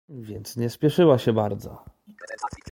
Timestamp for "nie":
0.57-0.69